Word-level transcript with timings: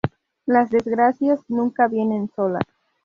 Las 0.47 0.71
desgracias 0.71 1.41
nunca 1.47 1.87
vienen 1.87 2.27
solas 2.35 2.63